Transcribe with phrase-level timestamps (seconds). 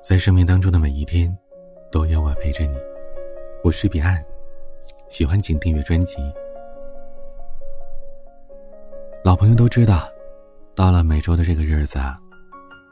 [0.00, 1.36] 在生命当中的每一天，
[1.92, 2.76] 都有我陪着你。
[3.62, 4.24] 我是彼岸，
[5.08, 6.18] 喜欢请订阅专辑。
[9.22, 10.08] 老朋友都知道，
[10.74, 12.18] 到了每周的这个日子啊，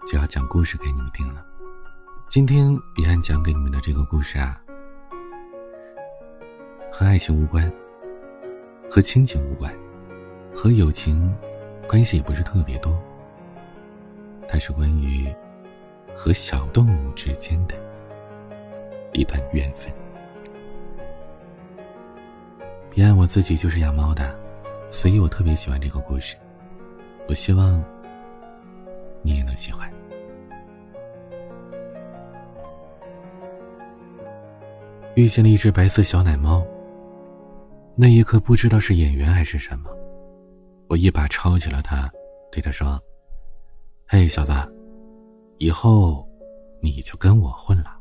[0.07, 1.45] 就要讲故事给你们听了。
[2.29, 4.61] 今天彼岸讲给你们的这个故事啊，
[6.93, 7.73] 和爱情无关，
[8.91, 9.75] 和亲情无关，
[10.55, 11.35] 和友情
[11.89, 12.93] 关系也不是特别多。
[14.49, 15.30] 它是关于
[16.16, 17.77] 和小动物之间的
[19.12, 19.93] 一段缘分。
[22.91, 24.34] 彼岸我自己就是养猫的，
[24.91, 26.34] 所以我特别喜欢这个故事。
[27.29, 27.84] 我希望
[29.23, 29.88] 你也能喜欢。
[35.15, 36.65] 遇见了一只白色小奶猫，
[37.95, 39.91] 那一刻不知道是演员还是什么，
[40.88, 42.10] 我一把抄起了它，
[42.51, 43.01] 对它说。
[44.11, 44.55] 嘿，小子，
[45.59, 46.27] 以后
[46.80, 47.95] 你就跟我混了。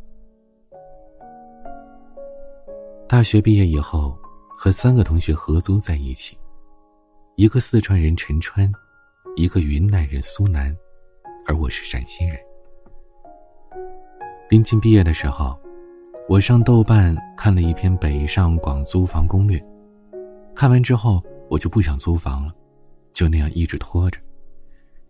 [3.09, 6.37] 大学毕业以后，和三个同学合租在一起，
[7.35, 8.71] 一个四川人陈川，
[9.35, 10.73] 一个云南人苏南，
[11.45, 12.37] 而我是陕西人。
[14.49, 15.59] 临近毕业的时候，
[16.29, 19.61] 我上豆瓣看了一篇北上广租房攻略，
[20.55, 22.55] 看完之后我就不想租房了，
[23.11, 24.21] 就那样一直拖着。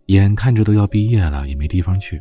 [0.08, 2.18] 眼看着都要毕业了，也没地方去。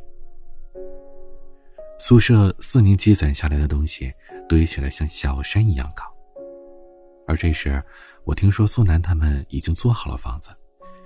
[1.97, 4.11] 宿舍四年积攒下来的东西
[4.49, 6.03] 堆起来像小山一样高。
[7.25, 7.81] 而这时，
[8.25, 10.49] 我听说苏南他们已经租好了房子，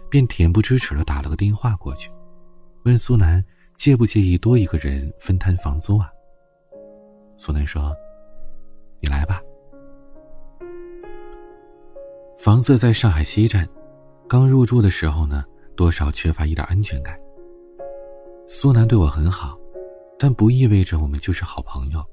[0.09, 2.09] 便恬不知耻的打了个电话过去，
[2.83, 3.45] 问苏南
[3.77, 6.09] 介不介意多一个人分摊房租啊？
[7.37, 7.95] 苏南说
[8.99, 9.39] ：“你来吧。”
[12.39, 13.69] 房子在上海西站，
[14.27, 15.45] 刚入住的时候呢。
[15.75, 17.17] 多少缺乏一点安全感。
[18.47, 19.57] 苏南对我很好，
[20.19, 22.03] 但不意味着我们就是好朋友，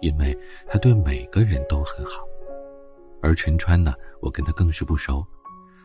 [0.00, 0.36] 因为
[0.66, 2.22] 他对每个人都很好。
[3.20, 5.24] 而陈川呢，我跟他更是不熟，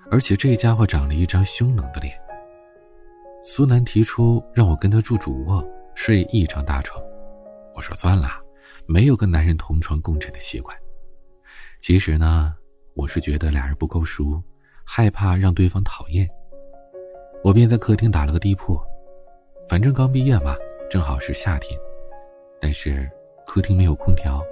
[0.09, 2.13] 而且这家伙长了一张凶冷的脸。
[3.43, 5.63] 苏南提出让我跟他住主卧，
[5.95, 7.01] 睡一张大床，
[7.75, 8.29] 我说算了，
[8.85, 10.75] 没有跟男人同床共枕的习惯。
[11.79, 12.55] 其实呢，
[12.95, 14.41] 我是觉得俩人不够熟，
[14.83, 16.27] 害怕让对方讨厌。
[17.47, 18.77] 我便在客厅打了个地铺，
[19.69, 20.53] 反正刚毕业嘛，
[20.89, 21.79] 正好是夏天。
[22.59, 23.09] 但是
[23.45, 24.43] 客厅没有空调，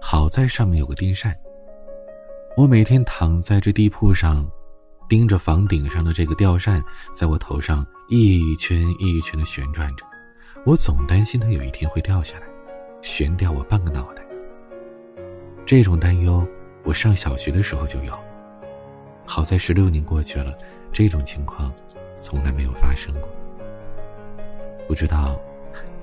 [0.00, 1.36] 好在上面有个电扇。
[2.56, 4.48] 我每天躺在这地铺上，
[5.08, 6.80] 盯着房顶上的这个吊扇，
[7.12, 10.06] 在我头上一圈一圈的旋转着。
[10.64, 12.46] 我总担心它有一天会掉下来，
[13.02, 14.22] 悬掉我半个脑袋。
[15.66, 16.46] 这种担忧，
[16.84, 18.16] 我上小学的时候就有。
[19.26, 20.56] 好在十六年过去了，
[20.92, 21.74] 这种情况。
[22.18, 23.30] 从来没有发生过。
[24.88, 25.40] 不知道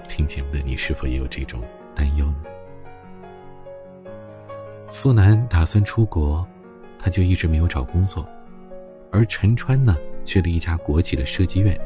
[0.07, 1.61] 听节目的你是否也有这种
[1.93, 2.43] 担忧呢？
[4.89, 6.47] 苏南打算出国，
[6.97, 8.25] 他就一直没有找工作，
[9.11, 11.77] 而陈川呢，去了一家国企的设计院。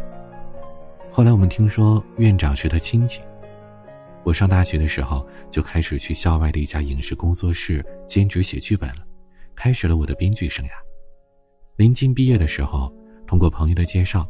[1.11, 3.19] 后来我们听说院长是他亲戚。
[4.23, 9.03] 我上大学的时候就开始去校外的一家影视工作室兼职写剧本了，
[9.55, 10.69] 开始了我的编剧生涯。
[11.77, 12.93] 临近毕业的时候。
[13.29, 14.27] 通过朋友的介绍，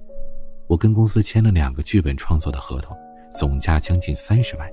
[0.67, 2.93] 我跟公司签了两个剧本创作的合同，
[3.31, 4.69] 总价将近三十万，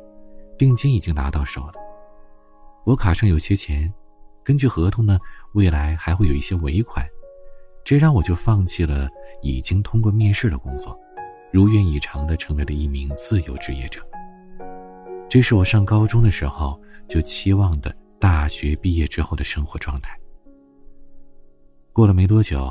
[0.59, 1.75] 定金已经拿到手了。
[2.85, 3.89] 我卡上有些钱，
[4.43, 5.17] 根据合同呢，
[5.55, 7.07] 未来还会有一些尾款，
[7.85, 9.09] 这让我就放弃了
[9.43, 10.99] 已经通过面试的工作，
[11.53, 14.05] 如愿以偿的成为了一名自由职业者。
[15.29, 16.77] 这是我上高中的时候
[17.07, 20.19] 就期望的大学毕业之后的生活状态。
[21.93, 22.69] 过了没多久。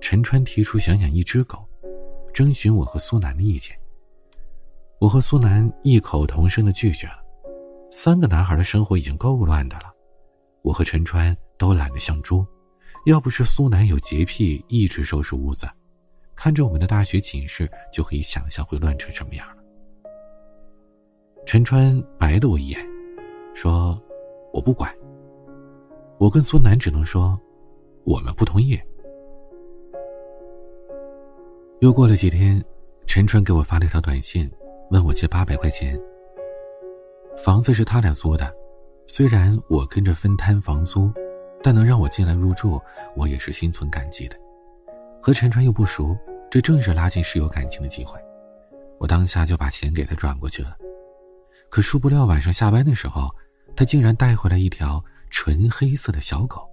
[0.00, 1.58] 陈川提出想养一只狗，
[2.32, 3.76] 征询我和苏南的意见。
[5.00, 7.22] 我和苏南异口同声的拒绝了。
[7.90, 9.92] 三个男孩的生活已经够乱的了，
[10.62, 12.46] 我和陈川都懒得像猪。
[13.06, 15.66] 要不是苏南有洁癖，一直收拾屋子，
[16.34, 19.62] 看着我们的大学寝室，就可以想象会乱成什么样了。
[21.46, 22.84] 陈川白了我一眼，
[23.54, 23.98] 说
[24.52, 24.94] ：“我不管。”
[26.18, 27.40] 我跟苏南只能说
[28.04, 28.78] ：“我们不同意。”
[31.80, 32.60] 又过了几天，
[33.06, 34.50] 陈川给我发了一条短信，
[34.90, 35.96] 问我借八百块钱。
[37.36, 38.52] 房子是他俩租的，
[39.06, 41.08] 虽然我跟着分摊房租，
[41.62, 42.80] 但能让我进来入住，
[43.16, 44.36] 我也是心存感激的。
[45.22, 46.16] 和陈川又不熟，
[46.50, 48.18] 这正是拉近室友感情的机会。
[48.98, 50.76] 我当下就把钱给他转过去了。
[51.70, 53.30] 可殊不料晚上下班的时候，
[53.76, 56.68] 他竟然带回来一条纯黑色的小狗。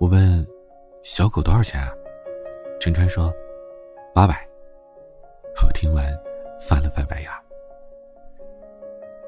[0.00, 0.44] 我问
[1.04, 1.92] ：“小狗多少钱啊？”
[2.80, 3.30] 陈川说
[4.14, 4.48] ：“八百。”
[5.62, 6.06] 我听完，
[6.58, 7.30] 翻了翻白眼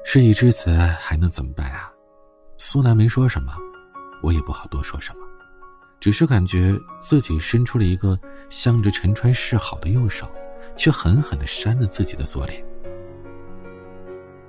[0.03, 1.93] 事已至此，还能怎么办啊？
[2.57, 3.53] 苏南没说什么，
[4.23, 5.19] 我也不好多说什么，
[5.99, 8.19] 只是感觉自己伸出了一个
[8.49, 10.27] 向着陈川示好的右手，
[10.75, 12.65] 却狠狠的扇了自己的左脸。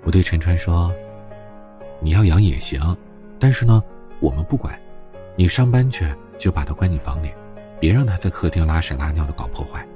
[0.02, 0.90] 我对陈川说
[2.00, 2.96] ：“你要养也行，
[3.38, 3.82] 但是呢，
[4.18, 4.80] 我们不管，
[5.36, 7.30] 你上班去就把他关进房里，
[7.80, 9.86] 别让他在客厅拉屎拉尿的搞破坏。”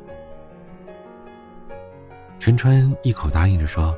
[2.39, 3.97] 陈川一口答应着说：“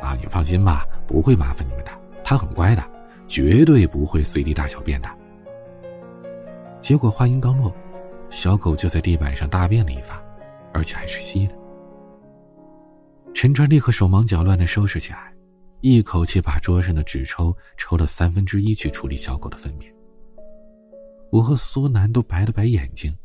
[0.00, 1.90] 啊，你放心吧，不会麻烦你们的。
[2.22, 2.84] 他很乖的，
[3.26, 5.08] 绝对不会随地大小便的。”
[6.80, 7.74] 结果话音刚落，
[8.30, 10.22] 小狗就在地板上大便了一发，
[10.72, 11.54] 而且还是稀的。
[13.34, 15.32] 陈川立刻手忙脚乱的收拾起来，
[15.80, 19.92] 一口气把桌上的纸抽抽了三分之一去处理小狗的粪便。
[21.30, 23.16] 我和苏南都白了白眼睛，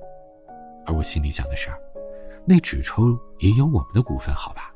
[0.86, 1.70] 而我心里想的是。
[2.46, 4.72] 那纸抽也有我们的股份，好吧？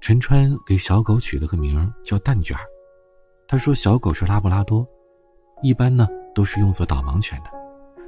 [0.00, 2.56] 陈川给小狗取了个名叫蛋卷
[3.46, 4.86] 他说小狗是拉布拉多，
[5.60, 7.50] 一般呢都是用作导盲犬的，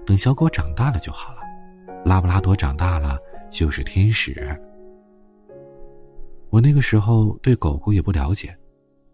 [0.07, 1.41] 等小狗长大了就好了。
[2.05, 3.19] 拉布拉多长大了
[3.51, 4.57] 就是天使。
[6.49, 8.57] 我那个时候对狗狗也不了解，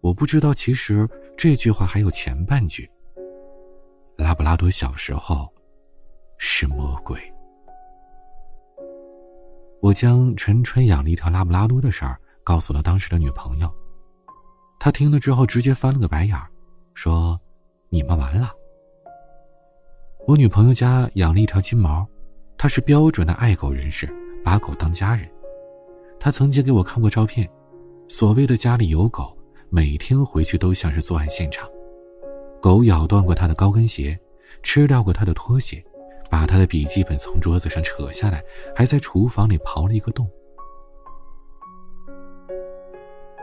[0.01, 2.87] 我不知道其实这句话还有前半句。
[4.23, 5.47] 拉布拉多小时候
[6.37, 7.17] 是魔鬼。
[9.81, 13.73] 我将陈春养了一条拉布拉多的事儿告诉了当时的女朋友，
[14.77, 16.49] 她听了之后直接翻了个白眼儿，
[16.93, 17.39] 说
[17.87, 18.51] ：“你们完了。”
[20.27, 22.05] 我女朋友家养了一条金毛，
[22.57, 24.13] 她是标准的爱狗人士，
[24.43, 25.29] 把狗当家人。
[26.19, 27.49] 她曾经给我看过照片，
[28.09, 29.33] 所谓的家里有狗，
[29.69, 31.69] 每天回去都像是作案现场，
[32.61, 34.17] 狗咬断过她的高跟鞋，
[34.63, 35.83] 吃掉过她的拖鞋。
[36.31, 38.39] 把他的笔记本从桌子上扯下来，
[38.75, 40.29] 还在厨房里刨了一个洞。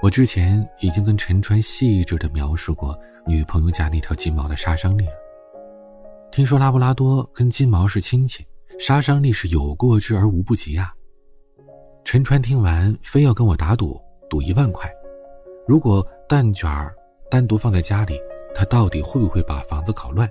[0.01, 2.97] 我之前已经跟陈川细致的描述过
[3.27, 5.13] 女朋友家那条金毛的杀伤力了。
[6.31, 8.47] 听说拉布拉多跟金毛是亲戚，
[8.79, 10.95] 杀伤力是有过之而无不及啊。
[12.05, 14.89] 陈川听完，非要跟我打赌，赌一万块，
[15.67, 16.95] 如果蛋卷儿
[17.29, 18.17] 单独放在家里，
[18.57, 20.27] 他到底会不会把房子搞乱？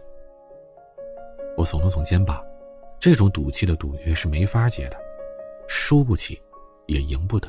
[1.56, 2.44] 我耸了耸肩膀，
[3.00, 4.98] 这种赌气的赌约是没法结的，
[5.68, 6.42] 输不起，
[6.88, 7.48] 也赢不得。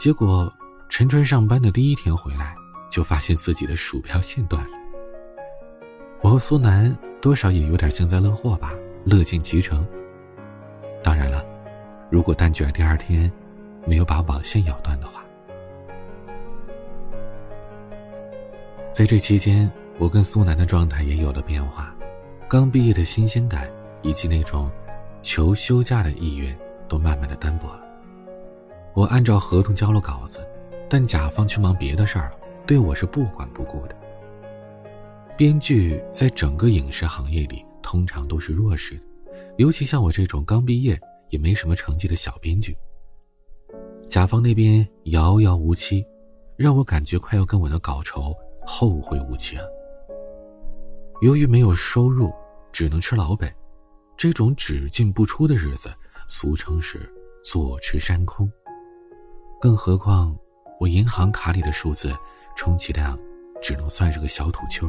[0.00, 0.52] 结果，
[0.88, 2.56] 陈川上班的第一天回来，
[2.90, 4.76] 就发现自己的鼠标线断了。
[6.22, 6.92] 我和苏南
[7.22, 8.74] 多少也有点幸灾乐祸吧，
[9.04, 9.86] 乐见其成。
[11.04, 11.44] 当然了，
[12.10, 13.30] 如果蛋卷第二天
[13.86, 15.19] 没有把网线咬断的话，
[18.92, 21.94] 在这期间，我跟苏南的状态也有了变化。
[22.48, 23.70] 刚毕业的新鲜感，
[24.02, 24.68] 以及那种
[25.22, 26.58] 求休假的意愿，
[26.88, 27.84] 都慢慢的单薄了。
[28.92, 30.44] 我按照合同交了稿子，
[30.88, 33.94] 但甲方去忙别的事儿了，对我是不管不顾的。
[35.36, 39.02] 编剧在整个影视行业里，通常都是弱势的，
[39.58, 42.76] 尤其像我这种刚毕业也没什么成绩的小编剧。
[44.08, 46.04] 甲方那边遥遥无期，
[46.56, 48.34] 让我感觉快要跟我的稿酬
[48.72, 49.58] 后会无期。
[51.22, 52.32] 由于没有收入，
[52.70, 53.52] 只能吃老本，
[54.16, 55.92] 这种只进不出的日子，
[56.28, 57.12] 俗称是
[57.42, 58.48] 坐吃山空。
[59.60, 60.34] 更何况，
[60.78, 62.16] 我银行卡里的数字，
[62.56, 63.18] 充其量
[63.60, 64.88] 只能算是个小土丘。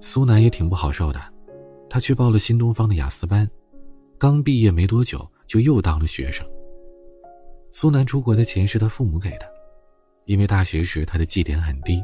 [0.00, 1.20] 苏南也挺不好受的，
[1.90, 3.48] 他去报了新东方的雅思班，
[4.18, 6.44] 刚毕业没多久就又当了学生。
[7.70, 9.46] 苏南出国的钱是他父母给的，
[10.24, 12.02] 因为大学时他的绩点很低。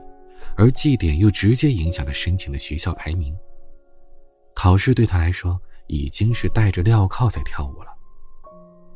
[0.57, 3.37] 而绩点又直接影响了申请的学校排名。
[4.55, 7.91] 考试对他来说已经是带着镣铐在跳舞了。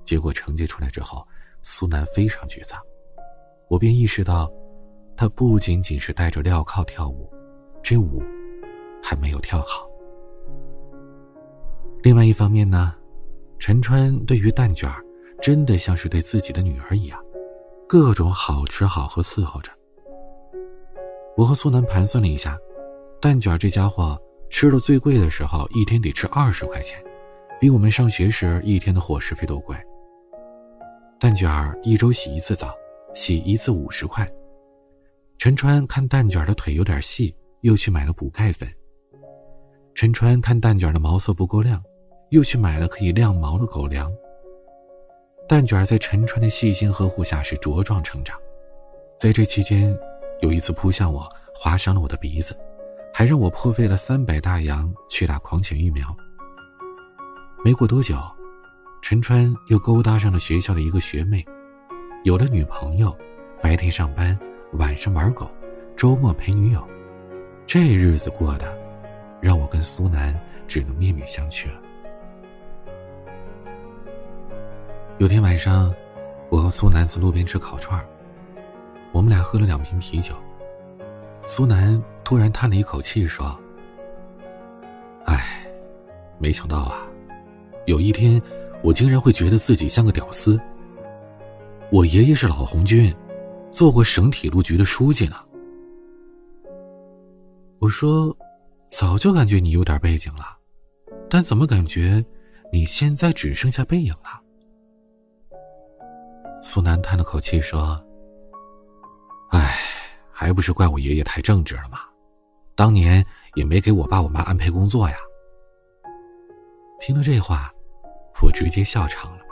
[0.04, 1.24] 结果成绩出来之后，
[1.62, 2.80] 苏南非常沮丧。
[3.68, 4.50] 我便意识到，
[5.16, 7.32] 他不仅仅是带着镣铐跳舞，
[7.80, 8.20] 这舞
[9.00, 9.88] 还没有跳好。
[12.02, 12.92] 另外一方面呢，
[13.60, 14.92] 陈川对于蛋卷
[15.40, 17.22] 真的像是对自己的女儿一样，
[17.92, 19.70] 各种好吃好喝伺候着。
[21.36, 22.56] 我和苏南盘算了一下，
[23.20, 24.18] 蛋卷这家伙
[24.48, 26.98] 吃的最贵的时候，一天得吃二十块钱，
[27.60, 29.76] 比我们上学时一天的伙食费都贵。
[31.20, 32.72] 蛋卷一周洗一次澡，
[33.14, 34.26] 洗一次五十块。
[35.36, 38.66] 陈川看蛋卷的腿有点细，又去买了补钙粉。
[39.94, 41.78] 陈川看蛋卷的毛色不够亮，
[42.30, 44.10] 又去买了可以晾毛的狗粮。
[45.52, 48.40] 蛋卷在陈川的细心呵护下是茁壮成长，
[49.18, 49.94] 在这期间。
[50.40, 52.56] 有一次扑向我，划伤了我的鼻子，
[53.12, 56.06] 还让我破费了三百大洋去打狂犬疫苗。
[57.62, 58.16] 没过多久，
[59.02, 61.44] 陈川又勾搭上了学校的一个学妹，
[62.24, 63.14] 有了女朋友，
[63.62, 64.36] 白天上班，
[64.78, 65.50] 晚上玩狗，
[65.98, 66.82] 周末陪女友，
[67.66, 68.74] 这日子过得，
[69.38, 70.34] 让我跟苏南
[70.66, 71.82] 只能面面相觑了。
[75.22, 75.94] 有天晚上，
[76.50, 78.04] 我和苏南在路边吃烤串
[79.12, 80.34] 我们俩喝了两瓶啤酒。
[81.46, 83.56] 苏南突然叹了一口气说
[85.26, 85.64] ：“哎，
[86.40, 87.06] 没想到啊，
[87.86, 88.42] 有一天
[88.82, 90.60] 我竟然会觉得自己像个屌丝。
[91.92, 93.14] 我爷爷是老红军，
[93.70, 95.36] 做过省铁路局的书记呢。”
[97.78, 98.36] 我说
[98.90, 100.58] ：“早就感觉你有点背景了，
[101.30, 102.24] 但怎么感觉
[102.72, 104.41] 你现在只剩下背影了？”
[106.72, 108.02] 苏南叹了口气说
[109.52, 109.76] ：“唉，
[110.30, 111.98] 还不是怪我爷爷太正直了嘛，
[112.74, 113.22] 当年
[113.56, 115.16] 也没给我爸我妈安排工作呀。”
[116.98, 117.70] 听了这话，
[118.42, 119.42] 我直接笑场了。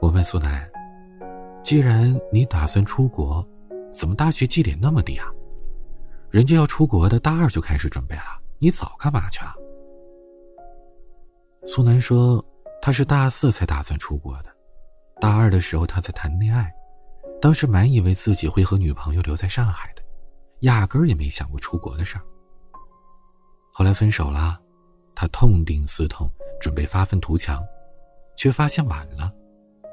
[0.00, 0.70] 我问苏南
[1.64, 3.44] ：“既然你打算出国，
[3.90, 5.26] 怎么大学绩点那么低啊？
[6.30, 9.52] 人家要出国的大二就开始准备了，你早干嘛去了？”
[11.66, 12.40] 苏南说
[12.80, 14.50] ：“他是大四才打算出国的。”
[15.20, 16.72] 大二的时候，他在谈恋爱，
[17.42, 20.02] 当时满以为自己会和女朋友留在上海的，
[20.60, 22.24] 压根儿也没想过出国的事儿。
[23.70, 24.58] 后来分手了，
[25.14, 27.62] 他痛定思痛，准备发愤图强，
[28.34, 29.30] 却发现晚了，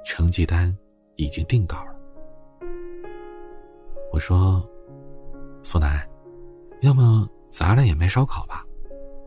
[0.05, 0.75] 成绩单
[1.17, 1.93] 已经定稿了。
[4.13, 4.65] 我说
[5.61, 6.01] ：“苏南，
[6.81, 8.63] 要么咱俩也卖烧烤吧，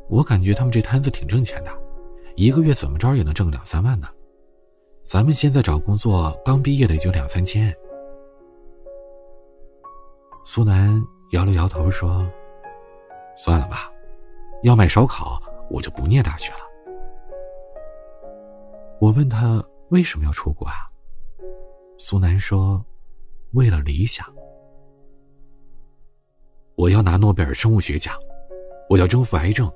[0.09, 1.71] 我感觉他们这摊子挺挣钱的，
[2.37, 4.09] 一个月怎么着也能挣两三万呢。”
[5.03, 7.75] 咱们现在找工作，刚毕业的也就两三千。
[10.45, 11.03] 苏南
[11.33, 12.31] 摇了摇头说
[13.35, 13.91] ：“算了吧，
[14.63, 15.41] 要卖烧烤，
[15.71, 16.59] 我就不念大学了。”
[19.01, 20.75] 我问他为什么要出国啊？
[21.97, 22.85] 苏南说
[23.53, 24.27] ：“为了理想，
[26.77, 28.15] 我要拿诺贝尔生物学奖，
[28.89, 29.71] 我要征服癌症，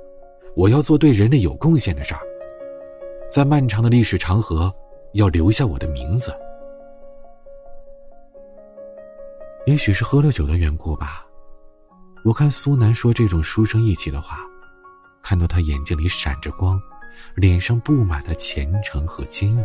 [0.55, 2.21] 我要做对人类有贡献的事儿，
[3.29, 4.73] 在漫长的历史长河。”
[5.15, 6.35] 要留下我的名字。
[9.65, 11.25] 也许是喝了酒的缘故吧，
[12.25, 14.39] 我看苏南说这种书生意气的话，
[15.23, 16.81] 看到他眼睛里闪着光，
[17.35, 19.65] 脸上布满了虔诚和坚毅。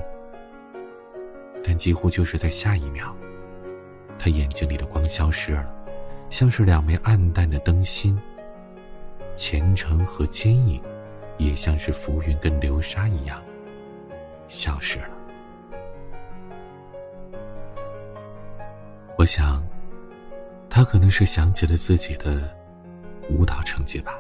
[1.63, 3.13] 但几乎就是在下一秒，
[4.17, 5.67] 他眼睛里的光消失了，
[6.29, 8.17] 像是两枚暗淡的灯芯。
[9.35, 10.81] 虔诚和坚毅，
[11.37, 13.41] 也像是浮云跟流沙一样，
[14.47, 15.18] 消失了。
[19.19, 19.61] 我想，
[20.69, 22.49] 他可能是想起了自己的
[23.29, 24.13] 舞蹈成绩吧。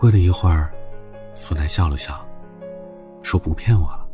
[0.00, 0.74] 过了一会儿，
[1.32, 2.26] 苏南笑了笑，
[3.22, 4.04] 说：“不骗我了，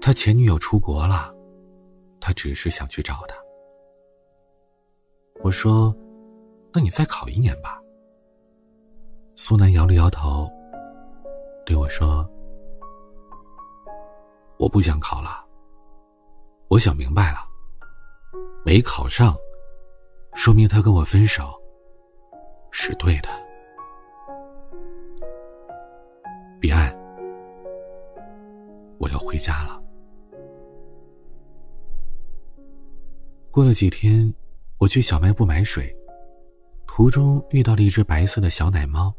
[0.00, 1.32] 他前女友出国了，
[2.18, 3.36] 他只是想去找他。”
[5.44, 5.94] 我说
[6.74, 7.80] ：“那你再考一年吧。”
[9.38, 10.50] 苏南摇了摇头，
[11.64, 12.28] 对我说
[14.58, 15.42] ：“我不想考了。”
[16.74, 17.38] 我想明白了，
[18.64, 19.36] 没考上，
[20.34, 21.54] 说明他跟我分手
[22.72, 23.28] 是对的。
[26.60, 26.92] 彼岸，
[28.98, 29.80] 我要回家了。
[33.52, 34.34] 过了几天，
[34.78, 35.96] 我去小卖部买水，
[36.88, 39.14] 途中遇到了一只白色的小奶猫。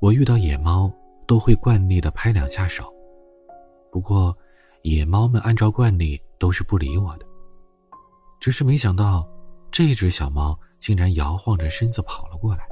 [0.00, 0.92] 我遇到野猫
[1.24, 2.92] 都会惯例的拍两下手，
[3.92, 4.36] 不过
[4.82, 6.20] 野猫们按照惯例。
[6.42, 7.26] 都是不理我的，
[8.40, 9.24] 只是没想到，
[9.70, 12.66] 这只小猫竟然摇晃着身子跑了过来。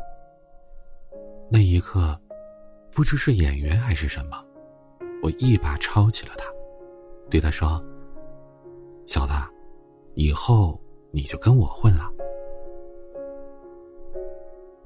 [1.48, 2.20] 那一刻，
[2.90, 4.44] 不知是演员还是什么，
[5.22, 6.46] 我一把抄起了它，
[7.30, 7.80] 对他说
[9.06, 9.32] ：“小子，
[10.14, 10.76] 以后
[11.12, 12.10] 你就跟我混了。”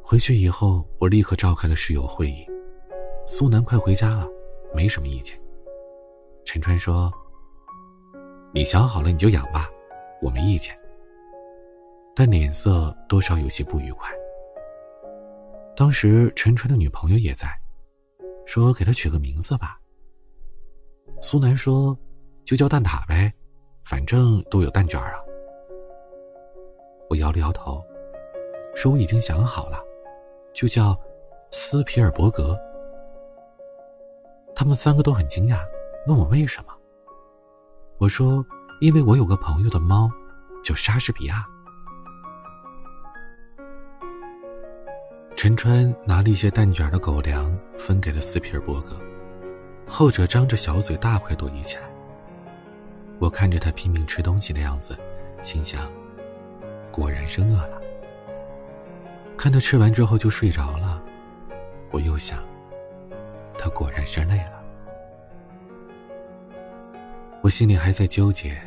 [0.04, 2.46] 回去以后，我立刻召开了室友会议。
[3.26, 4.28] 苏南快回家了，
[4.74, 5.40] 没什么意见。
[6.44, 7.10] 陈川说。
[8.54, 9.68] 你想好了你就养吧，
[10.23, 10.78] 我没意见。
[12.14, 14.08] 但脸色多少有些不愉快。
[15.75, 17.49] 当时陈川的女朋友也在，
[18.46, 19.76] 说给他取个名字吧。
[21.20, 21.99] 苏南说，
[22.44, 23.32] 就叫蛋挞呗，
[23.84, 25.14] 反正都有蛋卷啊。
[27.11, 27.82] 我摇了摇头，
[28.76, 29.82] 说我已经想好了，
[30.52, 30.96] 就叫
[31.50, 32.56] 斯皮尔伯格。
[34.54, 35.58] 他们三个都很惊讶，
[36.06, 36.73] 问我为什么。
[38.04, 38.44] 我说
[38.82, 40.11] ：“因为我有个朋友的猫，
[40.62, 41.42] 叫莎士比亚。”
[45.34, 49.00] 陈川拿了一些蛋卷的狗粮分给了斯皮尔伯格，
[49.87, 51.84] 后者张着小嘴大快朵颐起来，
[53.20, 54.94] 我看着他拼命吃东西的样子，
[55.40, 55.90] 心想：
[56.92, 57.80] 果然是饿了。
[59.34, 61.02] 看他吃完之后就睡着了，
[61.90, 62.38] 我又想，
[63.56, 64.53] 他果然是累了。
[67.44, 68.58] 我心里还在纠结，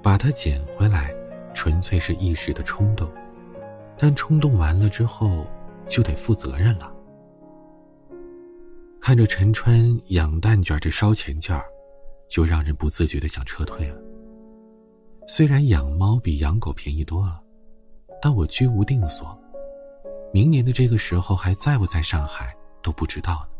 [0.00, 1.12] 把它捡回来，
[1.52, 3.10] 纯粹是一时的冲动，
[3.98, 5.44] 但冲动完了之后，
[5.88, 6.94] 就得负责任了。
[9.00, 11.64] 看着陈川养蛋卷这烧钱劲儿，
[12.28, 14.00] 就让人不自觉的想撤退了。
[15.26, 17.42] 虽然养猫比养狗便宜多了，
[18.22, 19.36] 但我居无定所，
[20.32, 23.58] 明年的这个时候还在不在上海都不知道呢。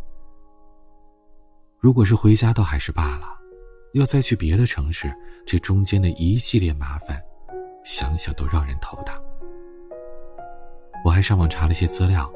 [1.80, 3.39] 如果是回家倒还是罢了。
[3.92, 5.12] 要再去别的城市，
[5.46, 7.20] 这中间的一系列麻烦，
[7.84, 9.20] 想想都让人头大。
[11.04, 12.30] 我还上网查了些资料，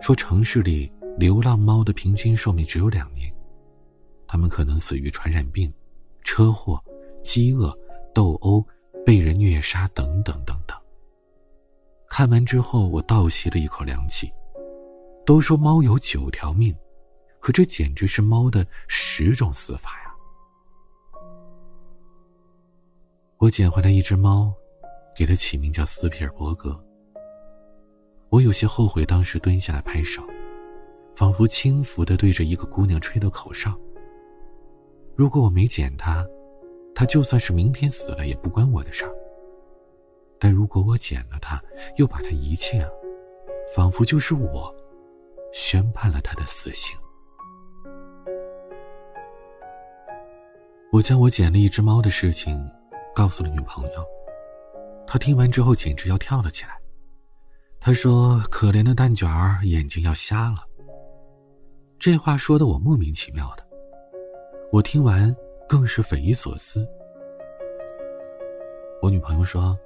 [0.00, 3.32] 说城市里流浪猫的平均寿命只有两年，
[4.26, 5.72] 它们可能死于传染病、
[6.22, 6.80] 车祸、
[7.22, 7.76] 饥饿、
[8.14, 8.64] 斗殴、
[9.04, 10.78] 被人虐杀等等等等。
[12.08, 14.30] 看完之后，我倒吸了一口凉气。
[15.24, 16.76] 都说猫有九条命，
[17.38, 20.01] 可这简直是猫的十种死法！
[23.42, 24.54] 我捡回来一只猫，
[25.16, 26.80] 给它起名叫斯皮尔伯格。
[28.28, 30.22] 我有些后悔当时蹲下来拍手，
[31.16, 33.76] 仿佛轻浮的对着一个姑娘吹的口哨。
[35.16, 36.24] 如果我没捡它，
[36.94, 39.12] 它就算是明天死了也不关我的事儿。
[40.38, 41.60] 但如果我捡了它，
[41.96, 42.88] 又把它遗弃了，
[43.74, 44.72] 仿佛就是我
[45.52, 46.96] 宣判了它的死刑。
[50.92, 52.56] 我将我捡了一只猫的事情。
[53.14, 54.04] 告诉了女朋友，
[55.06, 56.70] 他听完之后简直要跳了起来。
[57.80, 60.58] 他说：“可怜的蛋卷儿眼睛要瞎了。”
[61.98, 63.66] 这话说的我莫名其妙的，
[64.70, 65.34] 我听完
[65.68, 66.86] 更是匪夷所思。
[69.00, 69.76] 我女朋友说：“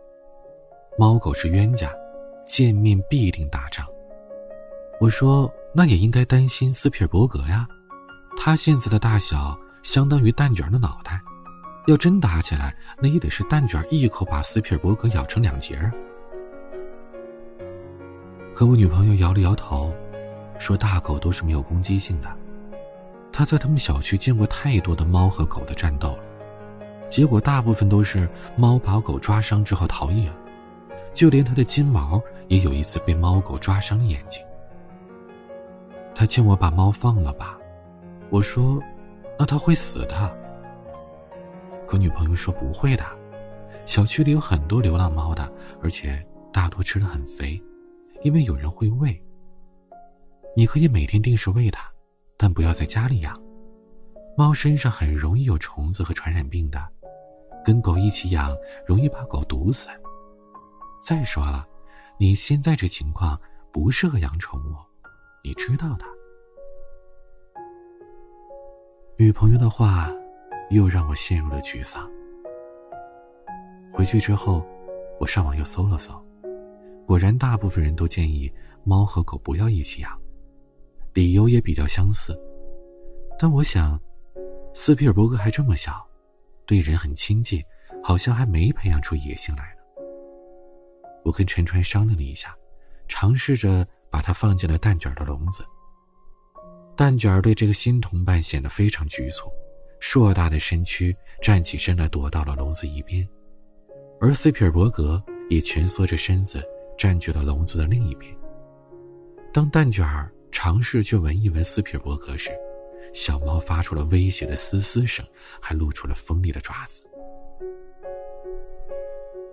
[0.98, 1.90] 猫狗是冤家，
[2.46, 3.86] 见面必定打仗。”
[5.00, 7.66] 我说：“那也应该担心斯皮尔伯格呀，
[8.36, 11.20] 他现在的大小相当于蛋卷的脑袋。”
[11.86, 15.92] 要真打起来，那也得是蛋卷一口把斯皮尔伯格咬成两截儿。
[18.54, 19.92] 可我女朋友摇了摇头，
[20.58, 22.28] 说：“大狗都是没有攻击性的。
[23.30, 26.18] 她在他们小区见过太多的猫和狗的战斗了，
[27.08, 30.34] 结果大部分都是猫把狗抓伤之后逃逸了，
[31.12, 34.42] 就连她的金毛也有一次被猫狗抓伤了眼睛。”
[36.14, 37.58] 他劝我把猫放了吧，
[38.30, 38.80] 我说
[39.38, 40.34] ：“那它会死的。”
[41.86, 43.04] 可女朋友说不会的，
[43.86, 46.20] 小区里有很多流浪猫的，而且
[46.52, 47.62] 大多吃的很肥，
[48.22, 49.22] 因为有人会喂。
[50.56, 51.88] 你可以每天定时喂它，
[52.36, 53.40] 但不要在家里养。
[54.36, 56.84] 猫身上很容易有虫子和传染病的，
[57.64, 59.86] 跟狗一起养容易把狗毒死。
[61.00, 61.66] 再说了，
[62.18, 63.40] 你现在这情况
[63.72, 64.74] 不适合养宠物，
[65.44, 66.04] 你知道的。
[69.16, 70.10] 女朋友的话。
[70.70, 72.10] 又让我陷入了沮丧。
[73.92, 74.64] 回去之后，
[75.18, 76.12] 我上网又搜了搜，
[77.06, 78.52] 果然大部分人都建议
[78.84, 80.20] 猫和狗不要一起养，
[81.14, 82.38] 理由也比较相似。
[83.38, 83.98] 但我想，
[84.74, 86.06] 斯皮尔伯格还这么小，
[86.66, 87.62] 对人很亲近，
[88.02, 89.82] 好像还没培养出野性来呢。
[91.24, 92.54] 我跟陈川商量了一下，
[93.08, 95.64] 尝试着把它放进了蛋卷的笼子。
[96.94, 99.50] 蛋卷对这个新同伴显得非常局促。
[100.00, 103.26] 硕大的身躯站起身来，躲到了笼子一边，
[104.20, 106.62] 而斯皮尔伯格也蜷缩着身子，
[106.96, 108.34] 占据了笼子的另一边。
[109.52, 112.50] 当蛋卷儿尝试去闻一闻斯皮尔伯格时，
[113.14, 115.24] 小猫发出了威胁的嘶嘶声，
[115.60, 117.02] 还露出了锋利的爪子。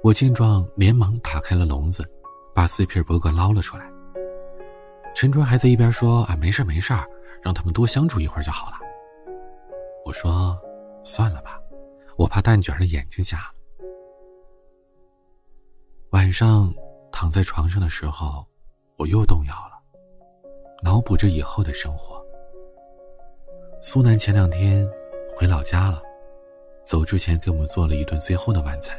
[0.04, 2.04] 我见状，连忙打开了笼子，
[2.54, 3.90] 把斯皮尔伯格捞了出来。
[5.16, 6.94] 陈川还在一边说：“啊，没事没事
[7.42, 8.78] 让他们多相处一会儿就好了。”
[10.06, 10.60] 我说
[11.04, 11.60] ：“算了吧，
[12.18, 13.54] 我怕蛋卷的眼睛瞎了。”
[16.12, 16.74] 晚上
[17.12, 18.46] 躺在床上的时候，
[18.98, 19.82] 我又动摇了，
[20.84, 22.24] 脑补着以后的生活。
[23.82, 24.88] 苏南前两天
[25.36, 26.02] 回老家了，
[26.84, 28.98] 走之前给我们做了一顿最后的晚餐。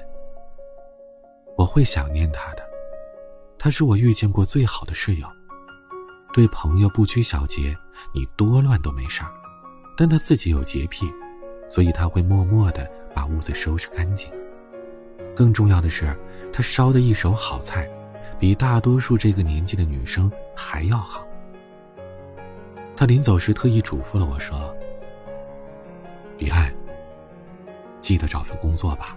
[1.57, 2.63] 我会想念他的，
[3.59, 5.29] 他是我遇见过最好的室友，
[6.33, 7.77] 对朋友不拘小节，
[8.13, 9.31] 你多乱都没事儿。
[9.97, 11.07] 但他自己有洁癖，
[11.69, 14.31] 所以他会默默的把屋子收拾干净。
[15.35, 16.17] 更重要的是，
[16.53, 17.89] 他烧的一手好菜，
[18.39, 21.27] 比大多数这个年纪的女生还要好。
[22.97, 24.73] 他临走时特意嘱咐了我说
[26.39, 26.73] ：“李爱，
[27.99, 29.17] 记得找份工作吧。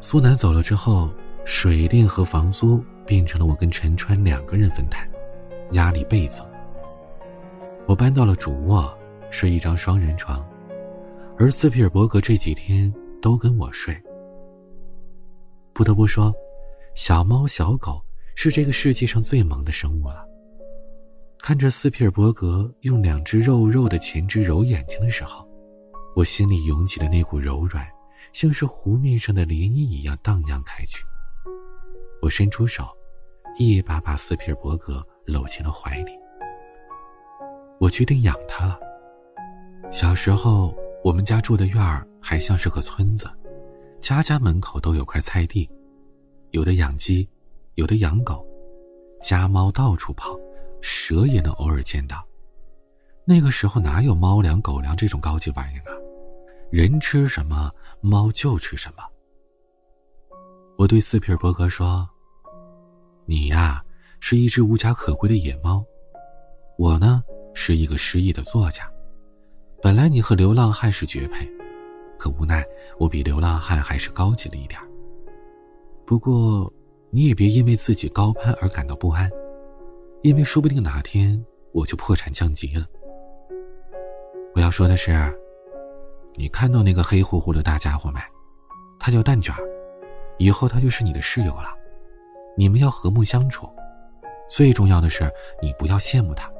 [0.00, 1.10] 苏南走了之后，
[1.46, 5.08] 水电和房租变成了我跟陈川两个人分担，
[5.72, 6.46] 压力倍增。
[7.86, 8.96] 我搬到了主卧，
[9.30, 10.42] 睡一张双人床，
[11.38, 13.94] 而斯皮尔伯格这几天都跟我睡。
[15.74, 16.32] 不得不说，
[16.94, 18.00] 小猫小狗
[18.36, 20.24] 是这个世界上最萌的生物了。
[21.40, 25.46] 看着斯皮尔伯格用两只肉肉的前肢揉眼睛的时候，
[26.16, 27.86] 我心里涌起的那股柔软，
[28.32, 31.04] 像是湖面上的涟漪一样荡漾开去。
[32.22, 32.88] 我伸出手，
[33.58, 36.12] 一把把斯皮尔伯格搂进了怀里。
[37.78, 38.78] 我决定养它了。
[39.90, 43.28] 小时候，我们家住的院儿还像是个村子。
[44.00, 45.68] 家家门口都有块菜地，
[46.50, 47.28] 有的养鸡，
[47.74, 48.46] 有的养狗，
[49.22, 50.38] 家猫到处跑，
[50.82, 52.22] 蛇也能偶尔见到。
[53.24, 55.96] 那个时候哪有猫粮、狗粮这种高级玩意儿啊？
[56.70, 57.70] 人吃什么，
[58.02, 59.02] 猫就吃什么。
[60.76, 62.06] 我对斯皮尔伯格说
[63.24, 63.82] ：“你呀，
[64.20, 65.82] 是一只无家可归的野猫，
[66.76, 67.22] 我呢，
[67.54, 68.90] 是一个失意的作家。
[69.80, 71.48] 本来你和流浪汉是绝配。”
[72.16, 72.64] 可无奈，
[72.98, 74.80] 我比流浪汉还是高级了一点
[76.06, 76.72] 不过，
[77.10, 79.30] 你也别因为自己高攀而感到不安，
[80.22, 82.86] 因为说不定哪天我就破产降级了。
[84.54, 85.12] 我要说的是，
[86.34, 88.20] 你看到那个黑乎乎的大家伙没？
[88.98, 89.60] 他叫蛋卷儿
[90.38, 91.68] 以后他就是你的室友了，
[92.56, 93.68] 你们要和睦相处。
[94.48, 96.50] 最重要的是，你不要羡慕他，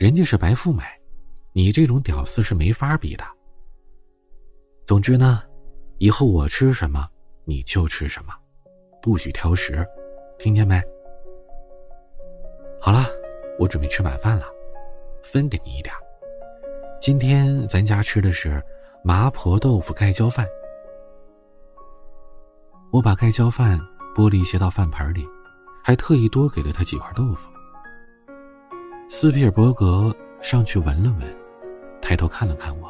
[0.00, 0.82] 人家是白富美，
[1.52, 3.24] 你这种屌丝是没法比的。
[4.82, 5.42] 总之呢，
[5.98, 7.06] 以后我吃什么
[7.44, 8.32] 你就吃什么，
[9.02, 9.86] 不许挑食，
[10.38, 10.82] 听见没？
[12.80, 13.04] 好了，
[13.58, 14.46] 我准备吃晚饭了，
[15.22, 15.94] 分给你一点。
[16.98, 18.64] 今天咱家吃的是
[19.04, 20.48] 麻婆豆腐盖浇饭，
[22.90, 23.78] 我把盖浇饭
[24.16, 25.26] 剥了一些到饭盆里，
[25.84, 27.49] 还特意多给了他几块豆腐。
[29.12, 31.36] 斯皮尔伯格上去闻了闻，
[32.00, 32.88] 抬头看了看我。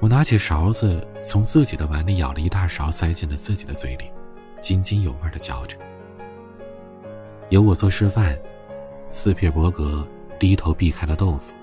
[0.00, 4.10] 我拿起勺子，从自己的碗里舀了一大勺，塞进了自己的嘴里，
[4.60, 5.76] 津津有味的嚼着。
[7.50, 8.36] 由我做示范，
[9.12, 10.04] 斯皮尔伯格
[10.36, 11.54] 低头避开了豆腐，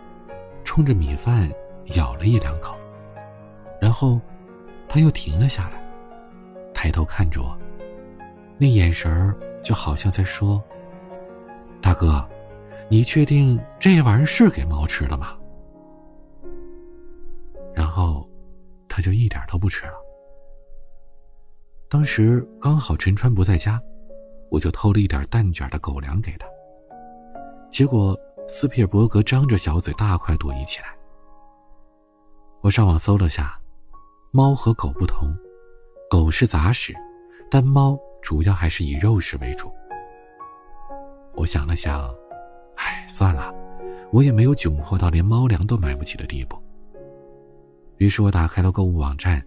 [0.63, 1.51] 冲着米饭
[1.95, 2.73] 咬了一两口，
[3.81, 4.17] 然后
[4.87, 5.83] 他又停了下来，
[6.73, 7.53] 抬头看着我，
[8.57, 10.63] 那眼神儿就好像在说
[11.81, 12.25] ：“大哥，
[12.89, 15.37] 你确定这玩意儿是给猫吃的吗？”
[17.73, 18.27] 然后。
[18.91, 19.93] 他就一点都不吃了。
[21.87, 23.79] 当时刚好陈川不在家，
[24.49, 26.47] 我就偷了一点蛋卷的狗粮给他。
[27.71, 30.87] 结果斯皮尔伯格张着小嘴，大快朵颐起来。
[32.61, 33.57] 我上网搜了下，
[34.31, 35.33] 猫和狗不同，
[36.09, 36.93] 狗是杂食，
[37.49, 39.71] 但猫主要还是以肉食为主。
[41.35, 42.13] 我想了想，
[43.09, 43.51] 算了，
[44.11, 46.55] 我也没有窘迫到连猫粮都买不起的地步。
[47.97, 49.43] 于是我打开了购物网站，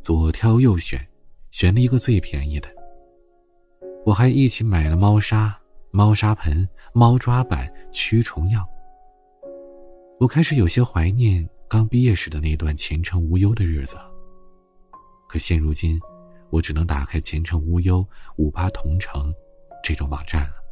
[0.00, 1.04] 左挑右选，
[1.50, 2.68] 选了一个最便宜的。
[4.04, 5.58] 我还一起买了猫砂、
[5.90, 8.64] 猫砂盆、猫抓板、驱虫药。
[10.20, 13.96] 我开始有些怀念刚毕业时的那段前程无忧的日子。
[15.26, 15.98] 可现如今，
[16.50, 19.34] 我只能打开前程无忧、五八同城
[19.82, 20.65] 这种网站了。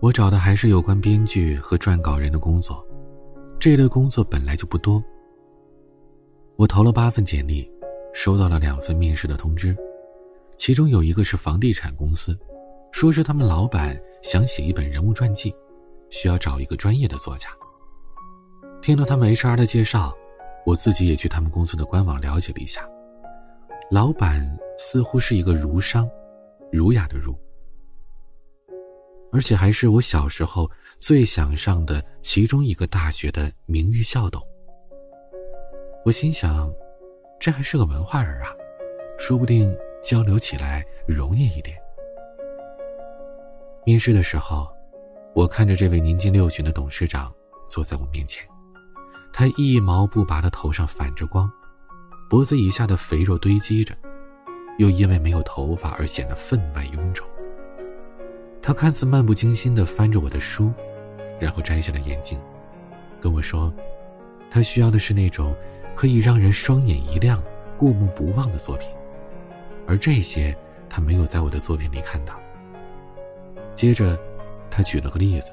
[0.00, 2.86] 我找的还是有关编剧和撰稿人的工作。
[3.58, 5.02] 这类工作本来就不多。
[6.56, 7.70] 我投了八份简历，
[8.12, 9.74] 收到了两份面试的通知，
[10.56, 12.38] 其中有一个是房地产公司，
[12.92, 15.54] 说是他们老板想写一本人物传记，
[16.10, 17.48] 需要找一个专业的作家。
[18.82, 20.14] 听了他们 HR 的介绍，
[20.66, 22.86] 我自己也去他们公司的官网了解了一下，
[23.90, 24.46] 老板
[24.78, 26.08] 似乎是一个儒商，
[26.70, 27.34] 儒雅的儒，
[29.32, 30.70] 而且还是我小时候。
[30.98, 34.40] 最想上的其中一个大学的名誉校董，
[36.06, 36.72] 我心想，
[37.38, 38.48] 这还是个文化人啊，
[39.18, 41.76] 说不定交流起来容易一点。
[43.84, 44.66] 面试的时候，
[45.34, 47.30] 我看着这位年近六旬的董事长
[47.68, 48.42] 坐在我面前，
[49.34, 51.46] 他一毛不拔的头上反着光，
[52.30, 53.94] 脖子以下的肥肉堆积着，
[54.78, 57.28] 又因为没有头发而显得分外臃肿。
[58.66, 60.72] 他看似漫不经心地翻着我的书，
[61.38, 62.36] 然后摘下了眼镜，
[63.20, 63.72] 跟我说
[64.50, 65.54] ：“他需要的是那种
[65.94, 67.40] 可以让人双眼一亮、
[67.76, 68.88] 过目不忘的作品，
[69.86, 70.52] 而这些
[70.88, 72.34] 他没有在我的作品里看到。”
[73.72, 74.18] 接着，
[74.68, 75.52] 他举了个例子，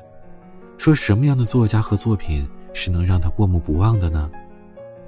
[0.79, 4.27] 说什么样的作家和作品是能让他过目不忘的呢？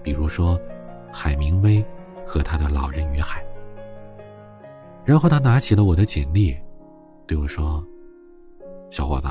[0.04, 0.62] 比如说，
[1.12, 1.84] 海明威
[2.24, 3.42] 和他的《老人与海》。
[5.04, 6.56] 然后他拿起了我的简历，
[7.26, 7.84] 对我说
[8.96, 9.28] ：“小伙子，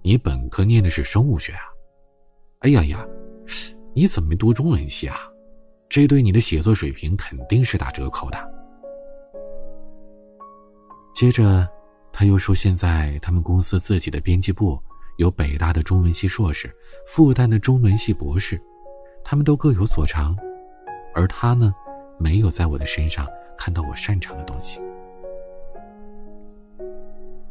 [0.00, 1.62] 你本科念的是生物学啊？
[2.60, 3.04] 哎呀呀，
[3.92, 5.16] 你怎么没读中文系啊？
[5.88, 8.38] 这对你的写作水平肯定是打折扣的。”
[11.12, 11.68] 接着，
[12.12, 14.80] 他又说：“现在他们公司自己的编辑部
[15.18, 16.72] 有北大的中文系硕士，
[17.08, 18.56] 复旦的中文系博士。”
[19.24, 20.32] 他们都各有所长，
[21.12, 21.74] 而他呢，
[22.20, 23.26] 没有在我的身上
[23.58, 24.80] 看到我擅长的东西。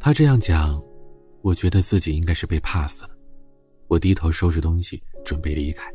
[0.00, 0.82] 他这样讲，
[1.46, 3.10] 我觉得自己应该是被怕死了。
[3.86, 5.88] 我低头收拾东西，准备离开，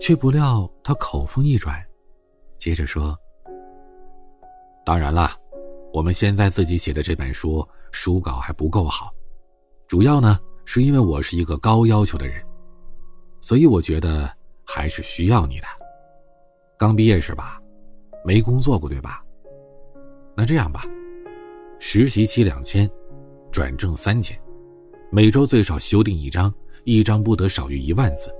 [0.00, 1.84] 却不料他口风一转，
[2.56, 3.14] 接着说
[4.86, 5.32] ：“当然了，
[5.92, 9.12] 我们现在自己写的这本书书稿还不够好，
[9.86, 12.42] 主要呢是因为我是一个高要求的人。”
[13.42, 15.66] 所以我觉得还是需要你的。
[16.78, 17.60] 刚毕业是吧？
[18.24, 19.22] 没工作过对吧？
[20.34, 20.86] 那这样吧，
[21.78, 22.90] 实习期两千，
[23.56, 24.38] 转正三千，
[25.08, 26.52] 每周最少修订一张，
[26.84, 28.30] 一张不得少于一万字。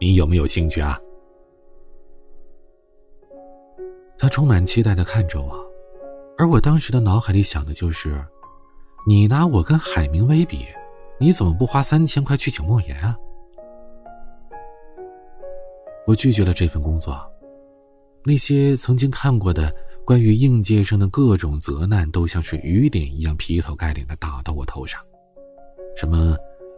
[0.00, 0.98] 你有没有兴趣啊？
[4.18, 5.56] 他充满期待的看着我，
[6.36, 8.20] 而我当时的脑海里想的就是：
[9.06, 10.66] 你拿我跟海明威比，
[11.20, 13.16] 你怎么不花三千块去请莫言啊？
[16.08, 17.16] 我拒绝了这份工作，
[18.24, 19.72] 那些曾经看过的
[20.08, 24.98] 关于应届生的各种责难，都像是雨点一样劈头盖脸的打到我头上。
[25.94, 26.34] 什么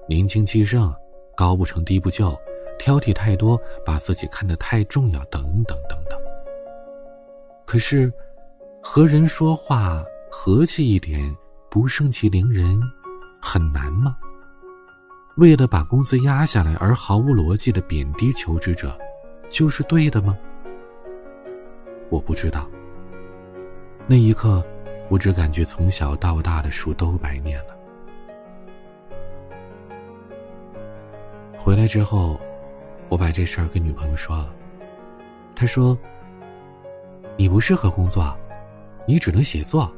[0.08, 0.92] 年轻气盛、
[1.36, 2.36] 高不成低不就、
[2.76, 6.18] 挑剔太多、把自己看得太重要，等等等等。
[7.64, 8.12] 可是，
[8.82, 11.32] 和人说话和气一点，
[11.70, 12.80] 不盛气凌人，
[13.40, 14.16] 很难吗？
[15.36, 18.98] 为了把工资压下来而毫无逻辑的贬低求职者。
[19.48, 20.36] 就是对的吗？
[22.08, 22.68] 我不知道。
[24.11, 24.61] 那一刻，
[25.09, 27.77] 我只感觉从小到大的书都白念了。
[31.57, 32.37] 回来之后，
[33.09, 34.53] 我把这事儿跟女朋友说了。
[35.55, 35.96] 她说
[37.38, 38.37] ：“你不适合工作，
[39.07, 39.88] 你只能写作，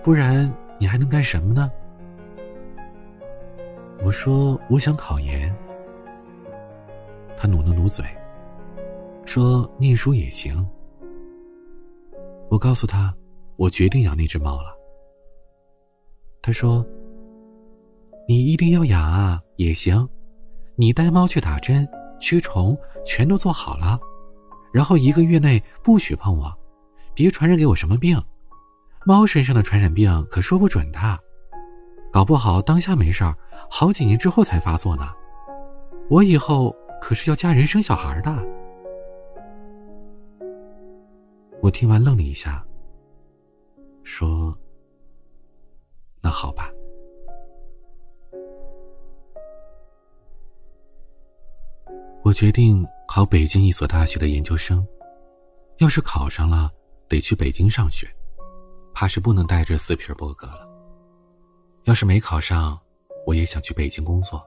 [0.00, 1.68] 不然你还能干什么呢？”
[4.06, 5.52] 我说：“我想考研。”
[7.36, 8.04] 她努了努嘴。
[9.24, 10.64] 说念书也行。
[12.48, 13.12] 我告诉他，
[13.56, 14.74] 我决定养那只猫了。
[16.42, 16.84] 他说
[18.28, 20.08] ：“你一定要养啊，也行。
[20.76, 21.88] 你带猫去打针、
[22.20, 23.98] 驱虫，全都做好了。
[24.72, 26.52] 然后一个月内不许碰我，
[27.14, 28.20] 别传染给我什么病。
[29.06, 30.98] 猫身上的传染病可说不准的，
[32.12, 33.36] 搞不好当下没事儿，
[33.70, 35.08] 好几年之后才发作呢。
[36.10, 38.36] 我以后可是要嫁人生小孩的。”
[41.62, 42.62] 我听完愣了一下，
[44.04, 44.56] 说
[46.22, 46.70] ：“那好吧。”
[52.22, 54.86] 我决定考北京一所大学的研究生。
[55.78, 56.70] 要是考上了，
[57.08, 58.08] 得去北京上学，
[58.94, 60.68] 怕是不能带着斯皮尔伯格了。
[61.82, 62.80] 要是没考上，
[63.26, 64.42] 我也想去北京工作。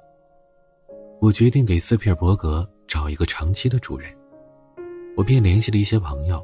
[1.19, 4.15] 我决定给斯皮尔伯格找一个长期的主人。
[5.17, 6.43] 我便联系了一些朋友。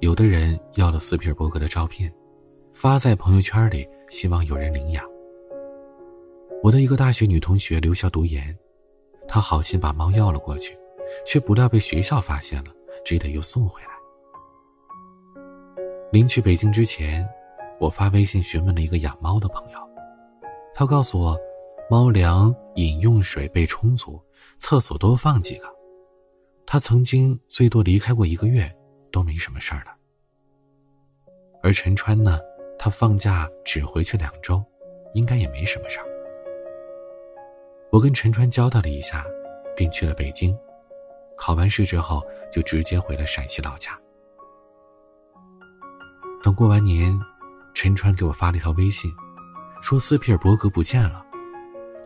[0.00, 2.12] 有的人要了斯皮尔伯格的照片，
[2.74, 5.02] 发在朋友圈里，希望有人领养。
[6.62, 8.54] 我的一个大学女同学留校读研，
[9.26, 10.76] 她好心把猫要了过去，
[11.24, 12.70] 却不料被学校发现了，
[13.06, 13.88] 只得又送回来。
[16.12, 17.26] 临去北京之前，
[17.80, 19.78] 我发微信询问了一个养猫的朋友，
[20.74, 21.38] 他告诉我，
[21.90, 24.20] 猫粮、饮用水被充足，
[24.58, 25.66] 厕所多放几个。
[26.66, 28.70] 他曾经最多离开过一个月。
[29.16, 29.96] 都没什么事儿了。
[31.62, 32.38] 而陈川呢，
[32.78, 34.62] 他放假只回去两周，
[35.14, 36.06] 应该也没什么事儿。
[37.90, 39.24] 我跟陈川交代了一下，
[39.74, 40.54] 便去了北京。
[41.34, 43.98] 考完试之后，就直接回了陕西老家。
[46.42, 47.18] 等过完年，
[47.72, 49.10] 陈川给我发了一条微信，
[49.80, 51.24] 说斯皮尔伯格不见了，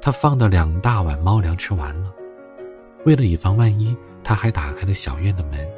[0.01, 2.15] 他放的两大碗猫粮吃完了。
[3.05, 5.69] 为了以防万一，他还打开了小院的门。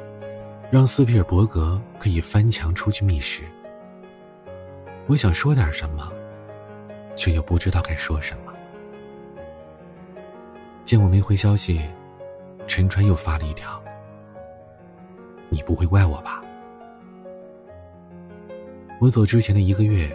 [0.73, 3.43] 让斯皮尔伯格可以翻墙出去觅食。
[5.05, 6.11] 我想说点什么，
[7.15, 8.51] 却又不知道该说什么。
[10.83, 11.79] 见我没回消息，
[12.65, 13.79] 陈川又发了一条
[15.47, 16.41] ：“你不会怪我吧？”
[18.99, 20.11] 我走之前的一个月，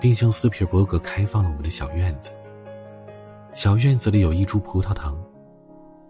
[0.00, 2.30] 并向斯皮尔伯格开放了我们的小院子。
[3.52, 5.20] 小院子里有一株葡萄藤，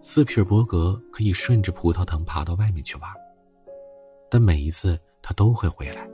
[0.03, 3.11] 斯皮尔伯格可以顺着葡萄藤爬到外面去玩，
[4.31, 6.09] 但每一次他都会回来。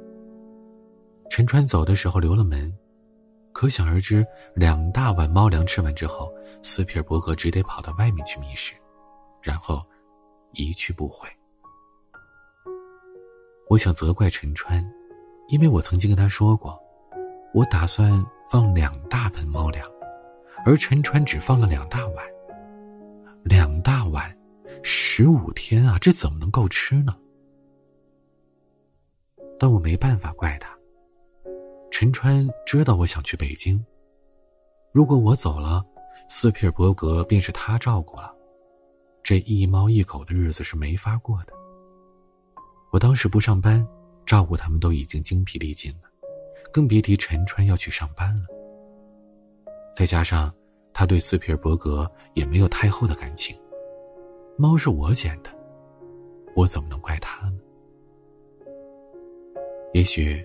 [1.31, 2.73] 陈川走的时候留了门，
[3.53, 4.25] 可想而知，
[4.55, 8.75] 两大碗猫粮吃完之后，斯皮尔伯格只得跑到外面去觅食，
[9.43, 9.83] 然后
[10.53, 11.29] 一去不回。
[13.69, 14.85] 我想责怪陈川，
[15.49, 16.79] 因为我曾经跟他说过，
[17.53, 19.89] 我打算放两大盆猫粮，
[20.65, 22.25] 而陈川只放了两大碗。
[23.43, 24.35] 两大碗，
[24.83, 27.17] 十五天啊，这怎么能够吃呢？
[29.59, 30.77] 但我没办法怪他。
[31.91, 33.83] 陈川知道我想去北京，
[34.93, 35.85] 如果我走了，
[36.29, 38.35] 斯皮尔伯格便是他照顾了，
[39.23, 41.53] 这一猫一狗的日子是没法过的。
[42.91, 43.87] 我当时不上班，
[44.27, 46.09] 照顾他们都已经精疲力尽了，
[46.73, 48.47] 更别提陈川要去上班了。
[49.95, 50.53] 再加上
[50.93, 53.57] 他对斯皮尔伯格也没有太厚的感情，
[54.57, 55.51] 猫是我捡的，
[56.57, 57.59] 我怎么能怪他呢？
[59.95, 60.45] 也许。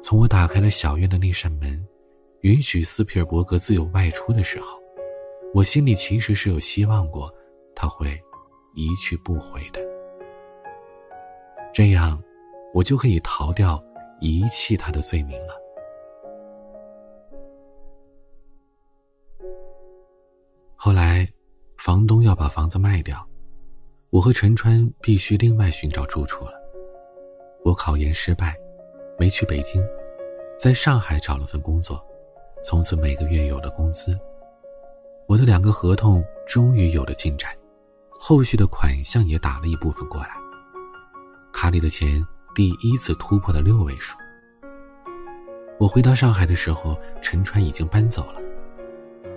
[0.00, 1.80] 从我打开了小院的那扇门，
[2.40, 4.76] 允许斯皮尔伯格自由外出的时候，
[5.54, 7.32] 我心里其实是有希望过，
[7.72, 8.20] 他会
[8.74, 9.80] 一去不回的。
[11.72, 12.20] 这样，
[12.74, 13.80] 我就可以逃掉
[14.20, 15.54] 遗弃他的罪名了。
[20.74, 21.28] 后来，
[21.76, 23.24] 房东要把房子卖掉，
[24.10, 26.54] 我和陈川必须另外寻找住处了。
[27.64, 28.52] 我考研失败。
[29.22, 29.80] 没去北京，
[30.58, 32.04] 在上海找了份工作，
[32.60, 34.18] 从此每个月有了工资。
[35.28, 37.56] 我的两个合同终于有了进展，
[38.10, 40.30] 后续的款项也打了一部分过来，
[41.52, 42.20] 卡里的钱
[42.52, 44.18] 第一次突破了六位数。
[45.78, 48.40] 我回到上海的时候，陈川已经搬走了，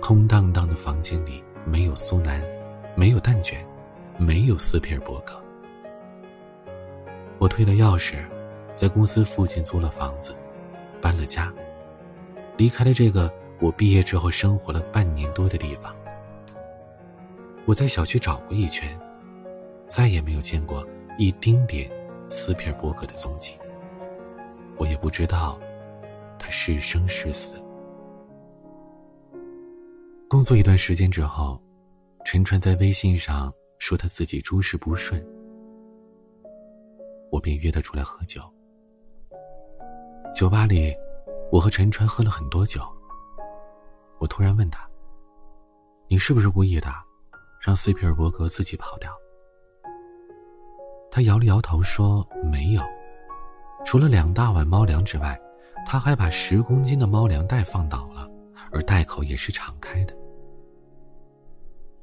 [0.00, 2.42] 空荡荡的房间里没有苏南，
[2.96, 3.64] 没有蛋卷，
[4.18, 5.40] 没有斯皮尔伯格。
[7.38, 8.16] 我退了钥匙。
[8.76, 10.36] 在公司附近租了房子，
[11.00, 11.50] 搬了家，
[12.58, 15.96] 离开了这个我毕业之后生活了半年多的地方。
[17.64, 18.86] 我在小区找过一圈，
[19.86, 20.86] 再也没有见过
[21.18, 21.90] 一丁点
[22.28, 23.54] 斯皮尔伯格的踪迹。
[24.76, 25.58] 我也不知道
[26.38, 27.54] 他是生是死。
[30.28, 31.58] 工作一段时间之后，
[32.26, 35.26] 陈川在微信上说他自己诸事不顺，
[37.32, 38.42] 我便约他出来喝酒。
[40.36, 40.94] 酒吧里，
[41.50, 42.82] 我和陈川喝了很多酒。
[44.18, 44.86] 我突然问他
[46.08, 46.92] ：“你是不是故意的，
[47.58, 49.10] 让斯皮尔伯格自己跑掉？”
[51.10, 52.22] 他摇了摇头说
[52.52, 52.82] ：“没有，
[53.86, 55.40] 除了两大碗猫粮之外，
[55.86, 58.30] 他还把十公斤的猫粮袋放倒了，
[58.70, 60.14] 而袋口也是敞开的。”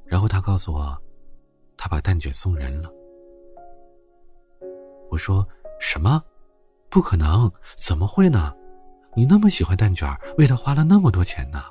[0.06, 1.00] 然后他告诉我，
[1.78, 2.90] 他把蛋卷送人了。
[5.12, 5.48] 我说
[5.80, 6.20] ：“什么？”
[6.94, 8.54] 不可能，怎么会呢？
[9.16, 11.64] 你那么喜欢蛋卷，为他花了那么多钱呢。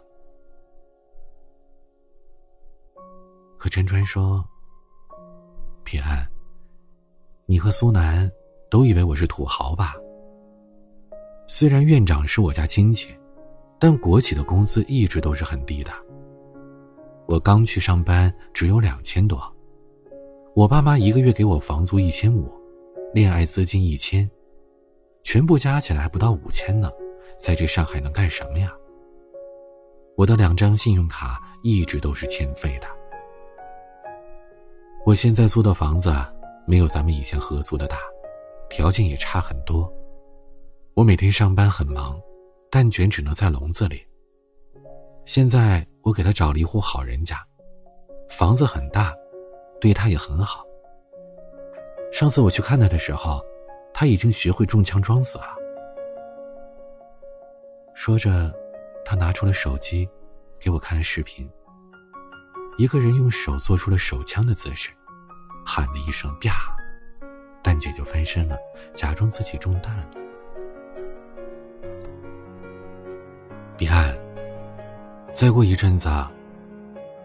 [3.57, 4.45] 可陈川说
[5.87, 6.29] ：“平安，
[7.47, 8.29] 你和苏南
[8.69, 9.95] 都以为我是土豪吧？
[11.47, 13.09] 虽然院长是我家亲戚，
[13.79, 15.93] 但国企的工资一直都是很低的。
[17.29, 19.41] 我刚去上班只有两千多，
[20.57, 22.53] 我爸妈一个月给我房租一千五，
[23.15, 24.29] 恋爱资金一千。”
[25.23, 26.91] 全部加起来不到五千呢，
[27.39, 28.73] 在这上海能干什么呀？
[30.17, 32.87] 我的两张信用卡一直都是欠费的。
[35.07, 36.15] 我现在租的房子
[36.67, 37.97] 没有咱们以前合租的大，
[38.69, 39.91] 条件也差很多。
[40.95, 42.21] 我每天上班很忙，
[42.71, 44.07] 蛋卷只能在笼子里。
[45.25, 47.41] 现在我给他找了一户好人家，
[48.29, 49.15] 房子很大，
[49.81, 50.65] 对他也很好。
[52.13, 53.41] 上次我去看他的时候。
[53.95, 55.45] 他已经学会中枪装死了。
[57.95, 58.53] 说着，
[59.05, 60.09] 他拿出了手机，
[60.59, 61.49] 给我看了视频。
[62.79, 64.91] 一个人用手做出了手枪的姿势，
[65.65, 66.75] 喊了一声“啪”，
[67.63, 68.57] 蛋卷就翻身了，
[68.95, 70.07] 假装自己中弹了。
[73.77, 74.17] 彼岸，
[75.29, 76.09] 再过一阵子，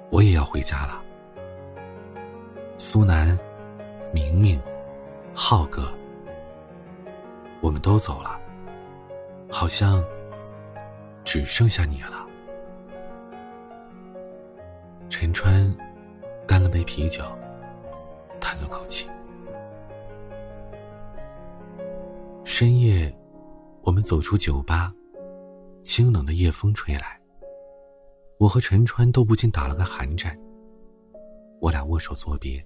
[0.09, 1.01] 我也要回家了。
[2.77, 3.39] 苏南、
[4.13, 4.61] 明明、
[5.33, 5.89] 浩哥。
[7.61, 8.39] 我们都走了，
[9.49, 10.03] 好像
[11.23, 12.25] 只剩下你了。
[15.09, 15.73] 陈川
[16.47, 17.23] 干了杯啤酒，
[18.39, 19.07] 叹了口气。
[22.43, 23.13] 深夜，
[23.81, 24.93] 我们走出酒吧，
[25.83, 27.19] 清冷的夜风吹来，
[28.39, 30.37] 我和陈川都不禁打了个寒战。
[31.59, 32.63] 我俩握手作别，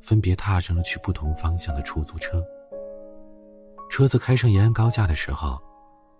[0.00, 2.42] 分别踏上了去不同方向的出租车。
[3.92, 5.60] 车子开上延安高架的时候，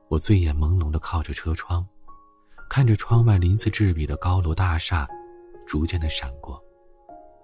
[0.09, 1.83] 我醉眼朦胧的靠着车窗，
[2.69, 5.09] 看着窗外鳞次栉比的高楼大厦，
[5.67, 6.63] 逐渐的闪过，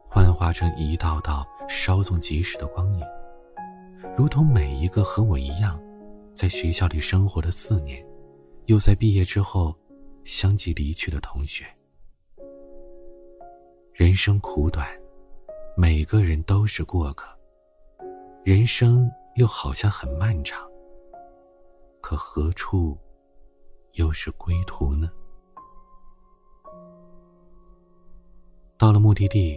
[0.06, 3.02] 幻化成一道道稍纵即逝的光影，
[4.18, 5.80] 如同每一个和我一样，
[6.34, 8.06] 在学校里生活了四年，
[8.66, 9.74] 又在毕业之后
[10.24, 11.64] 相继离去的同学。
[13.94, 14.86] 人生苦短，
[15.74, 17.26] 每个人都是过客。
[18.44, 20.68] 人生又好像很漫长，
[22.00, 22.98] 可何处
[23.92, 25.08] 又是归途呢？
[28.76, 29.56] 到了目的地，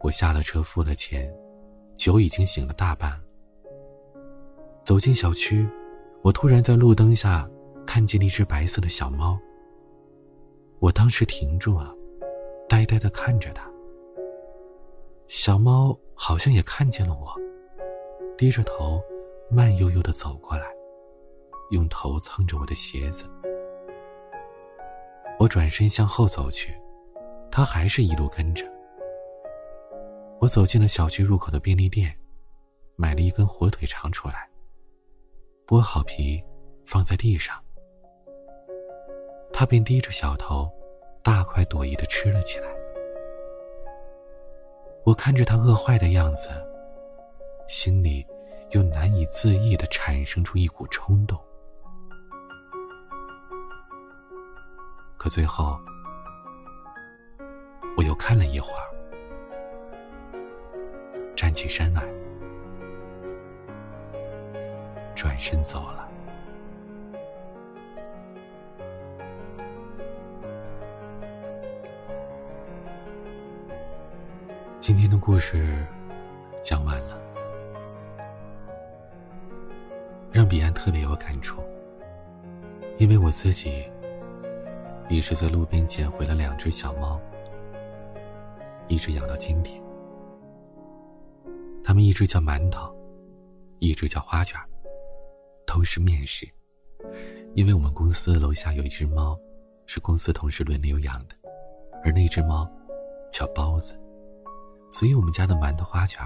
[0.00, 1.30] 我下了车，付了钱，
[1.94, 3.20] 酒已经醒了大半。
[4.82, 5.68] 走进小区，
[6.22, 7.46] 我突然在路灯下
[7.86, 9.38] 看见了一只白色的小猫。
[10.78, 11.94] 我当时停住了。
[12.66, 13.70] 呆呆的看着它，
[15.28, 17.34] 小猫好像也看见了我，
[18.36, 19.02] 低着头，
[19.48, 20.66] 慢悠悠的走过来，
[21.70, 23.26] 用头蹭着我的鞋子。
[25.38, 26.74] 我转身向后走去，
[27.50, 28.66] 他还是一路跟着。
[30.40, 32.14] 我走进了小区入口的便利店，
[32.96, 34.48] 买了一根火腿肠出来，
[35.66, 36.42] 剥好皮，
[36.84, 37.56] 放在地上，
[39.52, 40.70] 他便低着小头。
[41.22, 42.68] 大快朵颐的吃了起来。
[45.06, 46.50] 我看着他饿坏的样子，
[47.66, 48.24] 心里
[48.70, 51.38] 又难以自抑的产生出一股冲动。
[55.16, 55.78] 可最后，
[57.96, 58.84] 我又看了一会儿，
[61.34, 62.02] 站起身来，
[65.14, 66.08] 转身走了。
[74.78, 75.86] 今天的故事
[76.60, 77.18] 讲完了，
[80.54, 81.60] 彼岸特别有感触，
[82.98, 83.84] 因为我自己
[85.10, 87.20] 也是在路边捡回了两只小猫，
[88.86, 89.82] 一直养到今天。
[91.82, 92.88] 它们一只叫馒头，
[93.80, 94.56] 一只叫花卷，
[95.66, 96.48] 都是面食。
[97.56, 99.36] 因为我们公司楼下有一只猫，
[99.86, 101.34] 是公司同事轮流养的，
[102.04, 102.64] 而那只猫
[103.28, 104.00] 叫包子。
[104.88, 106.20] 所以，我们家的馒头花卷，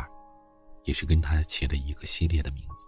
[0.84, 2.84] 也是跟他起了一个系列的名字。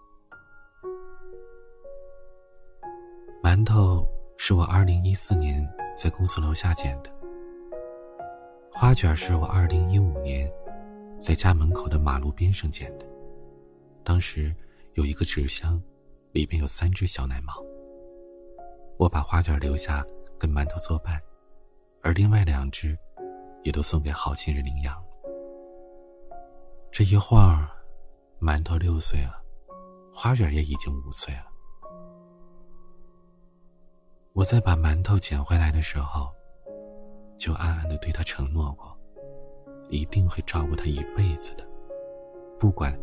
[3.50, 7.10] 馒头是我二零一四年在公司楼下捡的，
[8.72, 10.48] 花卷是我二零一五年
[11.18, 13.04] 在家门口的马路边上捡的。
[14.04, 14.54] 当时
[14.94, 15.82] 有一个纸箱，
[16.30, 17.52] 里边有三只小奶猫。
[18.96, 20.06] 我把花卷留下
[20.38, 21.20] 跟馒头作伴，
[22.02, 22.96] 而另外两只，
[23.64, 24.96] 也都送给好心人领养。
[26.92, 27.68] 这一晃，
[28.40, 29.42] 馒头六岁了，
[30.14, 31.49] 花卷也已经五岁了。
[34.32, 36.28] 我在把馒头捡回来的时候，
[37.36, 38.96] 就暗暗的对他承诺过，
[39.88, 41.66] 一定会照顾他一辈子的，
[42.58, 42.96] 不管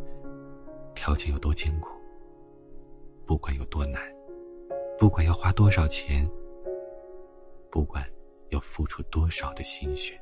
[0.95, 1.89] 条件有多艰苦，
[3.25, 4.01] 不管有多难，
[4.97, 6.25] 不管要花多少钱，
[7.69, 8.09] 不管
[8.49, 10.19] 要付出多少的心血，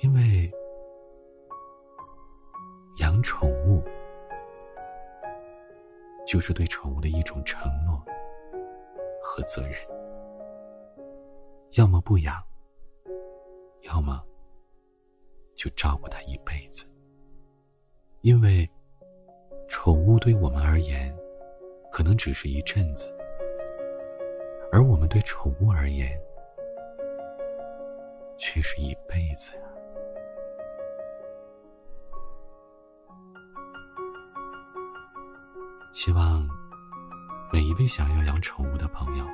[0.00, 0.52] 因为。
[2.98, 3.84] 养宠物，
[6.26, 8.02] 就是对宠物的一种承诺
[9.36, 9.74] 和责任。
[11.72, 12.42] 要么不养，
[13.82, 14.24] 要么
[15.54, 16.86] 就照顾它一辈子。
[18.22, 18.66] 因为
[19.68, 21.14] 宠物对我们而言，
[21.92, 23.14] 可能只是一阵子，
[24.72, 26.18] 而我们对宠物而言，
[28.38, 29.62] 却是一辈子呀。
[35.92, 36.48] 希望
[37.56, 39.24] 每一位想要养宠物的朋友，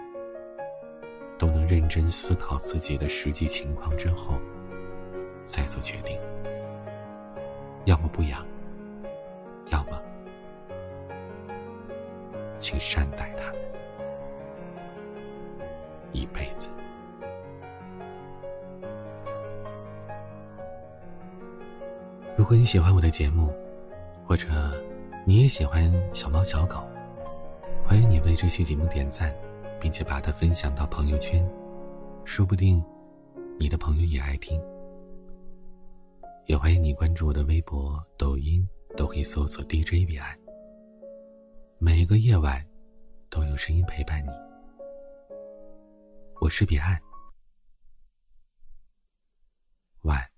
[1.36, 4.38] 都能认真思考自己的实际情况之后，
[5.42, 6.16] 再做决定。
[7.84, 8.46] 要么不养，
[9.70, 10.00] 要么
[12.56, 13.60] 请善待它们
[16.12, 16.68] 一辈子。
[22.36, 23.52] 如果你喜欢我的节目，
[24.24, 24.46] 或者……
[25.24, 26.82] 你也喜欢小猫小狗，
[27.93, 29.30] 欢迎你为这期节目点赞，
[29.78, 31.47] 并且把它分享到朋友圈，
[32.24, 32.82] 说不定
[33.59, 34.59] 你的朋友也爱听。
[36.47, 38.66] 也欢迎你关注我的微博、抖音，
[38.97, 40.34] 都可以搜索 DJ 彼岸。
[41.78, 42.66] 每一个夜晚
[43.28, 44.30] 都有声音陪伴你，
[46.40, 46.99] 我是彼岸，
[50.01, 50.31] 晚。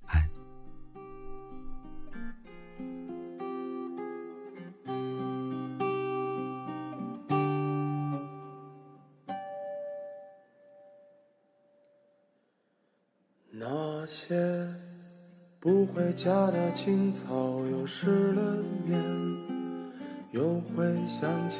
[15.64, 17.24] 不回家的青草
[17.70, 18.42] 又湿了
[18.84, 19.02] 面，
[20.30, 21.58] 又会想起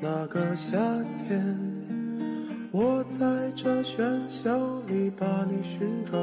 [0.00, 0.78] 那个夏
[1.18, 1.54] 天。
[2.72, 6.16] 我在这喧嚣里把你寻找，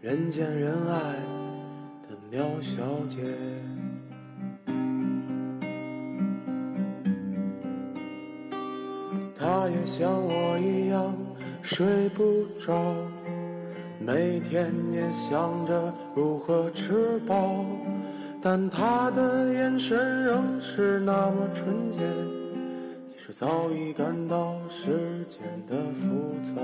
[0.00, 1.16] 人见人爱
[2.08, 3.18] 的苗小姐。
[9.34, 11.12] 她也像我一样
[11.62, 12.94] 睡不着。
[14.06, 17.64] 每天也想着如何吃饱，
[18.42, 22.00] 但他的眼神仍是那么纯洁，
[23.08, 26.60] 其实早已感到世间的复杂。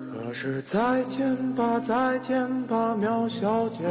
[0.00, 3.84] 可是再见吧，再见吧，苗小姐，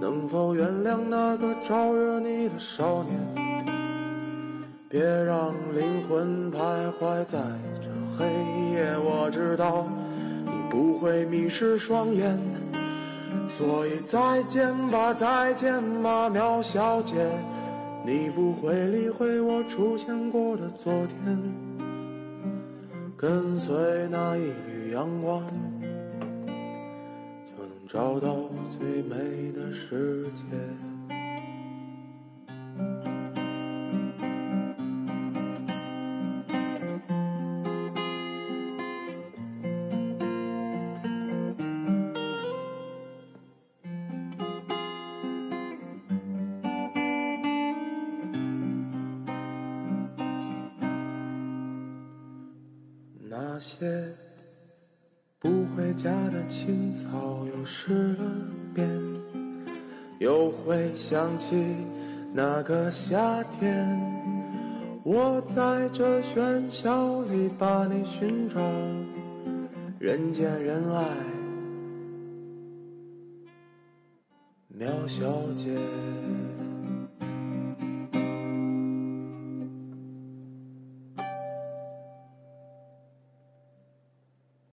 [0.00, 3.69] 能否原谅那个招惹你的少年？
[4.92, 6.58] 别让灵魂徘
[6.98, 7.38] 徊在
[7.80, 7.88] 这。
[8.18, 8.26] 黑
[8.72, 9.86] 夜，我知道
[10.44, 12.36] 你不会迷失双眼，
[13.46, 17.24] 所以再见吧，再见吧，苗小姐，
[18.04, 21.40] 你不会理会我出现过的昨天，
[23.16, 25.46] 跟随那一缕阳光，
[27.46, 28.34] 就能找到
[28.68, 30.42] 最美的世界。
[61.10, 61.56] 想起
[62.32, 63.84] 那个夏天。
[65.02, 68.60] 我在这喧嚣里把你寻找，
[69.98, 71.04] 人见人爱，
[74.68, 75.76] 苗小姐。